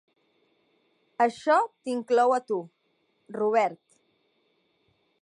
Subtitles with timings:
[1.25, 2.59] Això t'inclou a tu,
[3.39, 3.83] Robert.